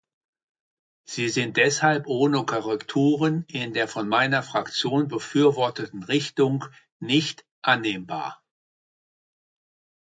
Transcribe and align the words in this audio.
Sie 1.05 1.29
sind 1.29 1.57
deshalb 1.57 2.07
ohne 2.07 2.43
Korrekturen 2.43 3.43
in 3.47 3.75
der 3.75 3.87
von 3.87 4.07
meiner 4.09 4.41
Fraktion 4.41 5.07
befürworteten 5.07 6.01
Richtung 6.01 6.65
nicht 6.99 7.45
annehmbar. 7.61 8.43